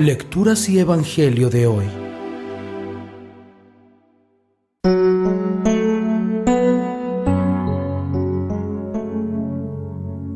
[0.00, 1.84] Lecturas y Evangelio de hoy.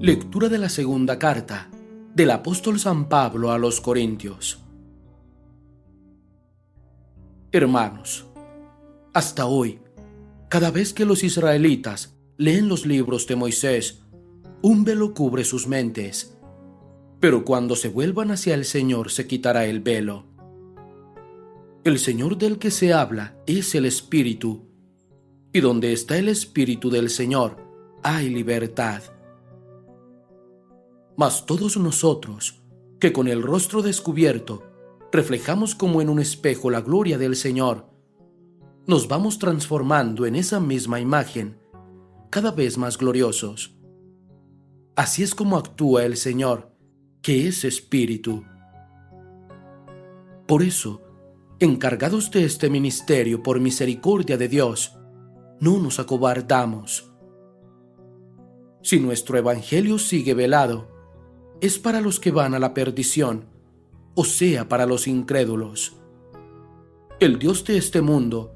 [0.00, 1.68] Lectura de la segunda carta
[2.14, 4.62] del apóstol San Pablo a los Corintios.
[7.50, 8.26] Hermanos,
[9.12, 9.80] hasta hoy,
[10.48, 14.04] cada vez que los israelitas leen los libros de Moisés,
[14.62, 16.37] un velo cubre sus mentes
[17.20, 20.24] pero cuando se vuelvan hacia el Señor se quitará el velo.
[21.84, 24.66] El Señor del que se habla es el Espíritu,
[25.52, 27.56] y donde está el Espíritu del Señor
[28.02, 29.02] hay libertad.
[31.16, 32.62] Mas todos nosotros,
[33.00, 34.62] que con el rostro descubierto
[35.10, 37.86] reflejamos como en un espejo la gloria del Señor,
[38.86, 41.58] nos vamos transformando en esa misma imagen,
[42.30, 43.74] cada vez más gloriosos.
[44.94, 46.77] Así es como actúa el Señor
[47.22, 48.44] que es espíritu.
[50.46, 51.02] Por eso,
[51.60, 54.96] encargados de este ministerio por misericordia de Dios,
[55.60, 57.12] no nos acobardamos.
[58.82, 60.88] Si nuestro Evangelio sigue velado,
[61.60, 63.46] es para los que van a la perdición,
[64.14, 65.96] o sea, para los incrédulos.
[67.20, 68.54] El Dios de este mundo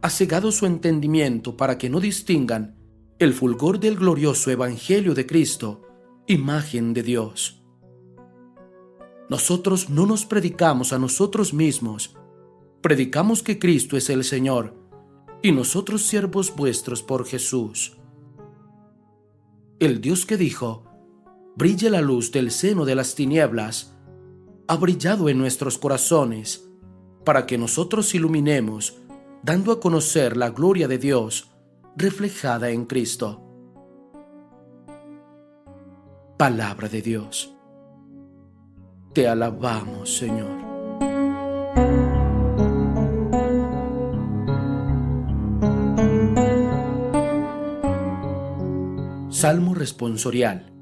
[0.00, 2.76] ha cegado su entendimiento para que no distingan
[3.18, 5.82] el fulgor del glorioso Evangelio de Cristo,
[6.26, 7.57] imagen de Dios.
[9.28, 12.16] Nosotros no nos predicamos a nosotros mismos,
[12.80, 14.74] predicamos que Cristo es el Señor
[15.42, 17.98] y nosotros siervos vuestros por Jesús.
[19.78, 20.84] El Dios que dijo,
[21.56, 23.94] brille la luz del seno de las tinieblas,
[24.66, 26.68] ha brillado en nuestros corazones
[27.24, 28.96] para que nosotros iluminemos,
[29.42, 31.50] dando a conocer la gloria de Dios
[31.96, 33.44] reflejada en Cristo.
[36.38, 37.57] Palabra de Dios.
[39.18, 40.46] Te alabamos, Señor.
[49.28, 50.72] Salmo responsorial.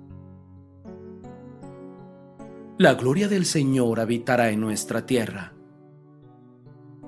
[2.77, 5.55] La gloria del Señor habitará en nuestra tierra.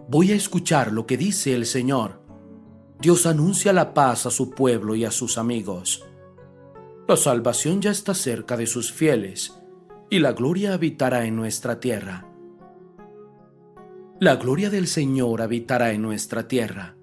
[0.08, 2.22] Voy a escuchar lo que dice el Señor.
[3.02, 6.06] Dios anuncia la paz a su pueblo y a sus amigos.
[7.06, 9.57] La salvación ya está cerca de sus fieles
[10.10, 12.26] y la gloria habitará en nuestra tierra.
[14.20, 16.96] La gloria del Señor habitará en nuestra tierra.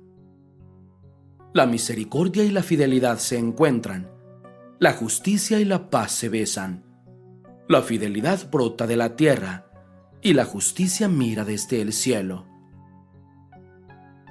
[1.53, 4.09] La misericordia y la fidelidad se encuentran,
[4.79, 6.83] la justicia y la paz se besan.
[7.69, 9.67] La fidelidad brota de la tierra
[10.22, 12.46] y la justicia mira desde el cielo.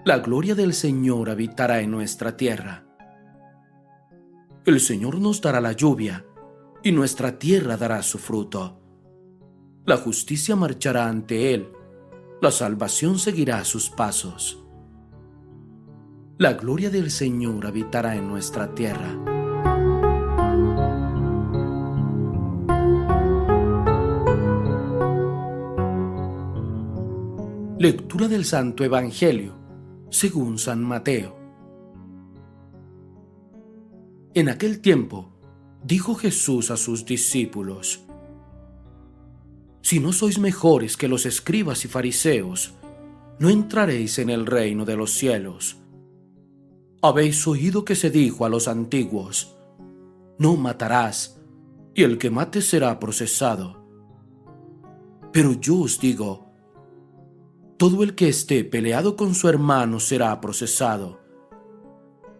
[0.04, 2.84] La gloria del Señor habitará en nuestra tierra.
[4.66, 6.24] El Señor nos dará la lluvia
[6.84, 8.78] y nuestra tierra dará su fruto.
[9.86, 11.72] La justicia marchará ante él,
[12.42, 14.62] la salvación seguirá sus pasos.
[16.36, 19.18] La gloria del Señor habitará en nuestra tierra.
[27.78, 29.54] Lectura del Santo Evangelio
[30.10, 31.36] según San Mateo.
[34.34, 35.33] En aquel tiempo,
[35.84, 38.04] dijo Jesús a sus discípulos,
[39.82, 42.72] Si no sois mejores que los escribas y fariseos,
[43.38, 45.76] no entraréis en el reino de los cielos.
[47.02, 49.56] Habéis oído que se dijo a los antiguos,
[50.38, 51.38] no matarás,
[51.94, 53.84] y el que mate será procesado.
[55.32, 56.46] Pero yo os digo,
[57.76, 61.20] todo el que esté peleado con su hermano será procesado.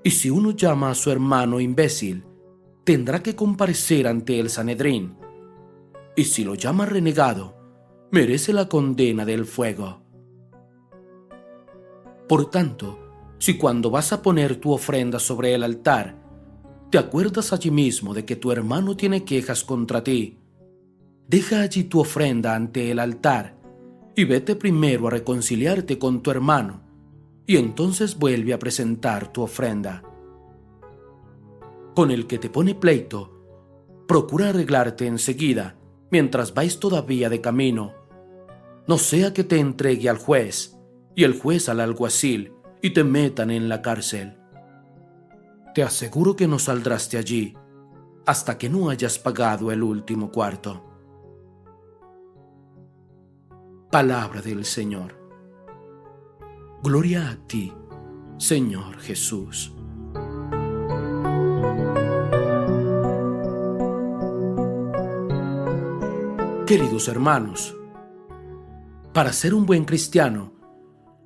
[0.02, 2.24] Y si uno llama a su hermano imbécil,
[2.84, 5.16] tendrá que comparecer ante el Sanedrín.
[6.16, 7.56] Y si lo llama renegado,
[8.12, 10.02] merece la condena del fuego.
[12.28, 12.98] Por tanto,
[13.38, 16.22] si cuando vas a poner tu ofrenda sobre el altar,
[16.90, 20.38] te acuerdas allí mismo de que tu hermano tiene quejas contra ti,
[21.26, 23.58] deja allí tu ofrenda ante el altar
[24.14, 26.82] y vete primero a reconciliarte con tu hermano,
[27.46, 30.02] y entonces vuelve a presentar tu ofrenda.
[31.94, 33.30] Con el que te pone pleito,
[34.08, 35.76] procura arreglarte enseguida
[36.10, 37.92] mientras vais todavía de camino,
[38.86, 40.76] no sea que te entregue al juez
[41.14, 42.52] y el juez al alguacil
[42.82, 44.36] y te metan en la cárcel.
[45.74, 47.56] Te aseguro que no saldrás de allí
[48.26, 50.82] hasta que no hayas pagado el último cuarto.
[53.90, 55.16] Palabra del Señor.
[56.82, 57.72] Gloria a ti,
[58.38, 59.73] Señor Jesús.
[66.66, 67.76] Queridos hermanos,
[69.12, 70.54] para ser un buen cristiano,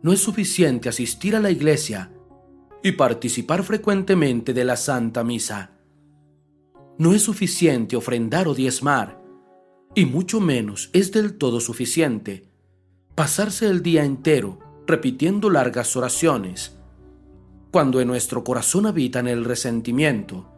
[0.03, 2.13] no es suficiente asistir a la iglesia
[2.83, 5.79] y participar frecuentemente de la Santa Misa.
[6.99, 9.23] No es suficiente ofrendar o diezmar,
[9.95, 12.51] y mucho menos es del todo suficiente
[13.15, 14.59] pasarse el día entero
[14.89, 16.77] repitiendo largas oraciones,
[17.71, 20.51] cuando en nuestro corazón habitan el resentimiento,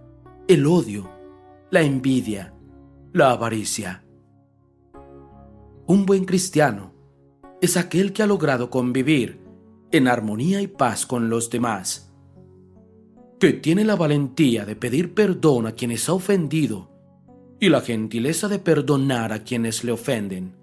[0.49, 1.11] el odio,
[1.71, 2.55] la envidia,
[3.13, 4.07] la avaricia.
[5.91, 6.93] Un buen cristiano
[7.61, 9.41] es aquel que ha logrado convivir
[9.91, 12.15] en armonía y paz con los demás,
[13.41, 16.93] que tiene la valentía de pedir perdón a quienes ha ofendido
[17.59, 20.55] y la gentileza de perdonar a quienes le ofenden,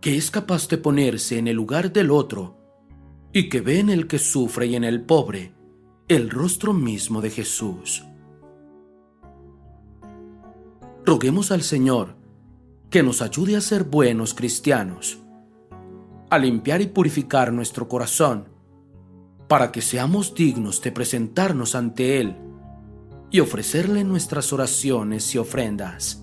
[0.00, 2.56] que es capaz de ponerse en el lugar del otro
[3.34, 5.52] y que ve en el que sufre y en el pobre
[6.08, 8.06] el rostro mismo de Jesús.
[11.04, 12.17] Roguemos al Señor
[12.90, 15.18] que nos ayude a ser buenos cristianos
[16.30, 18.48] a limpiar y purificar nuestro corazón,
[19.48, 22.36] para que seamos dignos de presentarnos ante Él
[23.30, 26.22] y ofrecerle nuestras oraciones y ofrendas.